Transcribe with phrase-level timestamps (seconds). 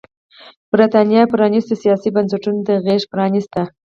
[0.71, 3.61] برېټانیا پرانيستو سیاسي بنسټونو ته غېږ پرانېسته.